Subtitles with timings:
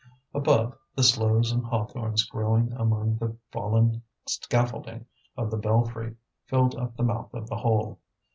[0.33, 5.05] Above, the sloes and hawthorns growing among the fallen scaffolding
[5.37, 6.15] of the belfry
[6.47, 7.99] filled up the mouth of the hole.